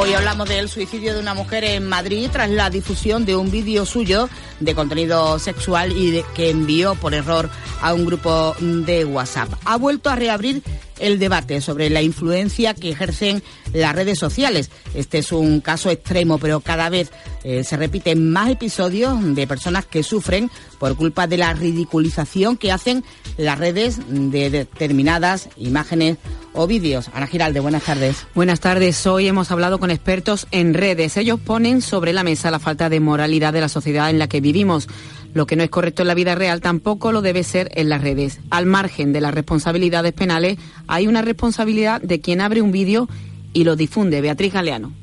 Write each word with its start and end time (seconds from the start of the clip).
Hoy 0.00 0.14
hablamos 0.14 0.48
del 0.48 0.68
suicidio 0.68 1.12
de 1.12 1.18
una 1.18 1.34
mujer 1.34 1.64
en 1.64 1.88
Madrid 1.88 2.28
tras 2.30 2.48
la 2.48 2.70
difusión 2.70 3.24
de 3.24 3.34
un 3.34 3.50
vídeo 3.50 3.84
suyo 3.84 4.28
de 4.60 4.72
contenido 4.72 5.40
sexual 5.40 5.90
y 5.90 6.22
que 6.36 6.50
envió 6.50 6.94
por 6.94 7.14
error 7.14 7.50
a 7.82 7.94
un 7.94 8.06
grupo 8.06 8.54
de 8.60 9.04
WhatsApp. 9.04 9.52
Ha 9.64 9.76
vuelto 9.76 10.08
a 10.08 10.14
reabrir 10.14 10.62
el 11.00 11.18
debate 11.18 11.60
sobre 11.60 11.90
la 11.90 12.00
influencia 12.00 12.74
que 12.74 12.90
ejercen 12.90 13.42
las 13.72 13.94
redes 13.96 14.20
sociales. 14.20 14.70
Este 14.94 15.18
es 15.18 15.32
un 15.32 15.60
caso 15.60 15.90
extremo, 15.90 16.38
pero 16.38 16.60
cada 16.60 16.88
vez 16.90 17.10
eh, 17.42 17.64
se 17.64 17.76
repiten 17.76 18.30
más 18.30 18.50
episodios 18.50 19.16
de 19.34 19.46
personas 19.48 19.84
que 19.84 20.04
sufren 20.04 20.48
por 20.78 20.96
culpa 20.96 21.26
de 21.26 21.38
la 21.38 21.52
ridiculización 21.54 22.56
que 22.56 22.70
hacen 22.70 23.04
las 23.36 23.58
redes 23.58 23.98
de 24.08 24.50
determinadas 24.50 25.48
imágenes 25.56 26.18
o 26.52 26.66
vídeos. 26.66 27.10
Ana 27.14 27.26
Giralde, 27.26 27.60
buenas 27.60 27.84
tardes. 27.84 28.26
Buenas 28.34 28.60
tardes. 28.60 29.06
Hoy 29.06 29.28
hemos 29.28 29.50
hablado 29.50 29.78
con 29.78 29.90
expertos 29.90 30.46
en 30.50 30.74
redes. 30.74 31.16
Ellos 31.16 31.40
ponen 31.40 31.82
sobre 31.82 32.12
la 32.12 32.24
mesa 32.24 32.50
la 32.50 32.58
falta 32.58 32.88
de 32.88 33.00
moralidad 33.00 33.52
de 33.52 33.60
la 33.60 33.68
sociedad 33.68 34.10
en 34.10 34.18
la 34.18 34.28
que 34.28 34.40
vivimos. 34.40 34.88
Lo 35.34 35.46
que 35.46 35.56
no 35.56 35.62
es 35.62 35.70
correcto 35.70 36.02
en 36.02 36.08
la 36.08 36.14
vida 36.14 36.34
real 36.34 36.60
tampoco 36.60 37.12
lo 37.12 37.22
debe 37.22 37.44
ser 37.44 37.70
en 37.74 37.88
las 37.88 38.00
redes. 38.00 38.40
Al 38.50 38.66
margen 38.66 39.12
de 39.12 39.20
las 39.20 39.34
responsabilidades 39.34 40.12
penales, 40.12 40.58
hay 40.86 41.06
una 41.06 41.22
responsabilidad 41.22 42.00
de 42.00 42.20
quien 42.20 42.40
abre 42.40 42.62
un 42.62 42.72
vídeo 42.72 43.08
y 43.52 43.64
lo 43.64 43.76
difunde. 43.76 44.20
Beatriz 44.20 44.52
Galeano. 44.52 44.97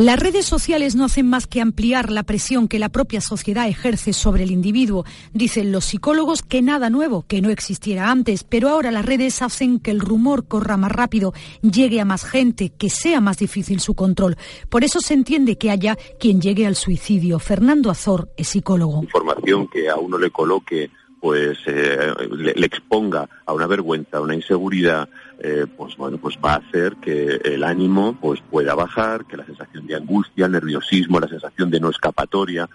Las 0.00 0.18
redes 0.18 0.46
sociales 0.46 0.96
no 0.96 1.04
hacen 1.04 1.28
más 1.28 1.46
que 1.46 1.60
ampliar 1.60 2.10
la 2.10 2.22
presión 2.22 2.68
que 2.68 2.78
la 2.78 2.88
propia 2.88 3.20
sociedad 3.20 3.68
ejerce 3.68 4.14
sobre 4.14 4.44
el 4.44 4.50
individuo. 4.50 5.04
Dicen 5.34 5.72
los 5.72 5.84
psicólogos 5.84 6.40
que 6.40 6.62
nada 6.62 6.88
nuevo, 6.88 7.26
que 7.28 7.42
no 7.42 7.50
existiera 7.50 8.10
antes, 8.10 8.42
pero 8.42 8.70
ahora 8.70 8.92
las 8.92 9.04
redes 9.04 9.42
hacen 9.42 9.78
que 9.78 9.90
el 9.90 10.00
rumor 10.00 10.48
corra 10.48 10.78
más 10.78 10.90
rápido, 10.90 11.34
llegue 11.60 12.00
a 12.00 12.06
más 12.06 12.24
gente, 12.24 12.70
que 12.70 12.88
sea 12.88 13.20
más 13.20 13.36
difícil 13.36 13.78
su 13.78 13.92
control. 13.92 14.38
Por 14.70 14.84
eso 14.84 15.00
se 15.00 15.12
entiende 15.12 15.58
que 15.58 15.70
haya 15.70 15.98
quien 16.18 16.40
llegue 16.40 16.66
al 16.66 16.76
suicidio. 16.76 17.38
Fernando 17.38 17.90
Azor 17.90 18.30
es 18.38 18.48
psicólogo. 18.48 19.02
Información 19.02 19.68
que 19.68 19.90
a 19.90 19.96
uno 19.96 20.16
le 20.16 20.30
coloque 20.30 20.88
pues 21.20 21.58
eh, 21.66 22.12
le, 22.32 22.66
exponga 22.66 23.28
a 23.44 23.52
una 23.52 23.66
vergüenza, 23.66 24.16
a 24.16 24.20
una 24.20 24.34
inseguridad, 24.34 25.08
eh, 25.38 25.66
pues 25.76 25.96
bueno, 25.96 26.18
pues 26.18 26.38
va 26.42 26.54
a 26.54 26.56
hacer 26.56 26.96
que 26.96 27.40
el 27.44 27.62
ánimo 27.62 28.16
pues 28.20 28.40
pueda 28.50 28.74
bajar, 28.74 29.26
que 29.26 29.36
la 29.36 29.44
sensación 29.44 29.86
de 29.86 29.96
angustia, 29.96 30.46
el 30.46 30.52
nerviosismo, 30.52 31.20
la 31.20 31.28
sensación 31.28 31.70
de 31.70 31.80
no 31.80 31.90
escapatoria, 31.90 32.68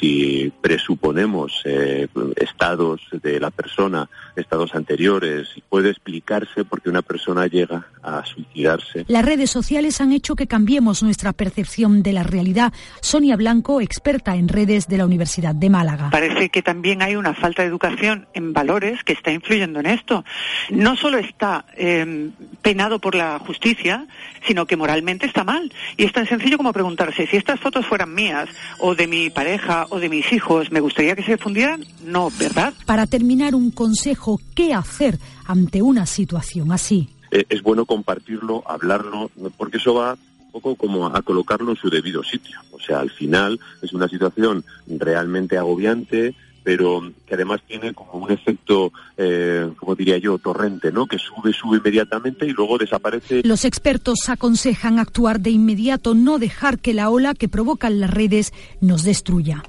si 0.00 0.52
presuponemos 0.60 1.60
eh, 1.64 2.08
estados 2.36 3.00
de 3.22 3.38
la 3.38 3.50
persona, 3.50 4.08
estados 4.34 4.74
anteriores, 4.74 5.48
puede 5.68 5.90
explicarse 5.90 6.64
por 6.64 6.80
qué 6.80 6.88
una 6.90 7.02
persona 7.02 7.46
llega 7.46 7.86
a 8.02 8.24
suicidarse. 8.24 9.04
Las 9.08 9.24
redes 9.24 9.50
sociales 9.50 10.00
han 10.00 10.12
hecho 10.12 10.36
que 10.36 10.46
cambiemos 10.46 11.02
nuestra 11.02 11.32
percepción 11.32 12.02
de 12.02 12.12
la 12.12 12.22
realidad. 12.22 12.72
Sonia 13.00 13.36
Blanco, 13.36 13.80
experta 13.80 14.36
en 14.36 14.48
redes 14.48 14.88
de 14.88 14.98
la 14.98 15.04
Universidad 15.04 15.54
de 15.54 15.70
Málaga. 15.70 16.10
Parece 16.10 16.48
que 16.48 16.62
también 16.62 17.02
hay 17.02 17.16
una 17.16 17.34
falta 17.34 17.62
de 17.62 17.68
educación 17.68 17.89
en 18.34 18.52
valores 18.52 19.02
que 19.04 19.12
está 19.12 19.30
influyendo 19.32 19.80
en 19.80 19.86
esto. 19.86 20.24
No 20.70 20.96
solo 20.96 21.18
está 21.18 21.64
eh, 21.76 22.30
penado 22.62 22.98
por 22.98 23.14
la 23.14 23.38
justicia, 23.38 24.06
sino 24.46 24.66
que 24.66 24.76
moralmente 24.76 25.26
está 25.26 25.44
mal. 25.44 25.72
Y 25.96 26.04
es 26.04 26.12
tan 26.12 26.26
sencillo 26.26 26.56
como 26.56 26.72
preguntarse, 26.72 27.26
si 27.26 27.36
estas 27.36 27.60
fotos 27.60 27.86
fueran 27.86 28.14
mías, 28.14 28.48
o 28.78 28.94
de 28.94 29.06
mi 29.06 29.30
pareja, 29.30 29.86
o 29.90 29.98
de 29.98 30.08
mis 30.08 30.32
hijos, 30.32 30.70
¿me 30.70 30.80
gustaría 30.80 31.14
que 31.16 31.22
se 31.22 31.32
difundieran? 31.32 31.84
No, 32.04 32.30
¿verdad? 32.38 32.72
Para 32.86 33.06
terminar, 33.06 33.54
un 33.54 33.70
consejo, 33.70 34.40
¿qué 34.54 34.74
hacer 34.74 35.18
ante 35.46 35.82
una 35.82 36.06
situación 36.06 36.72
así? 36.72 37.08
Eh, 37.30 37.44
es 37.48 37.62
bueno 37.62 37.84
compartirlo, 37.84 38.62
hablarlo, 38.66 39.30
porque 39.56 39.78
eso 39.78 39.94
va 39.94 40.16
un 40.52 40.52
poco 40.52 40.74
como 40.74 41.06
a 41.06 41.22
colocarlo 41.22 41.70
en 41.70 41.76
su 41.76 41.88
debido 41.90 42.22
sitio. 42.24 42.58
O 42.72 42.80
sea, 42.80 43.00
al 43.00 43.10
final 43.10 43.60
es 43.82 43.92
una 43.92 44.08
situación 44.08 44.64
realmente 44.88 45.56
agobiante, 45.56 46.34
pero 46.62 47.12
que 47.26 47.34
además 47.34 47.60
tiene 47.66 47.94
como 47.94 48.24
un 48.24 48.30
efecto, 48.30 48.92
eh, 49.16 49.70
como 49.76 49.94
diría 49.94 50.18
yo, 50.18 50.38
torrente, 50.38 50.92
¿no? 50.92 51.06
Que 51.06 51.18
sube, 51.18 51.52
sube 51.52 51.78
inmediatamente 51.78 52.46
y 52.46 52.50
luego 52.50 52.78
desaparece. 52.78 53.42
Los 53.44 53.64
expertos 53.64 54.28
aconsejan 54.28 54.98
actuar 54.98 55.40
de 55.40 55.50
inmediato, 55.50 56.14
no 56.14 56.38
dejar 56.38 56.78
que 56.78 56.94
la 56.94 57.10
ola 57.10 57.34
que 57.34 57.48
provocan 57.48 58.00
las 58.00 58.10
redes 58.10 58.52
nos 58.80 59.02
destruya. 59.02 59.62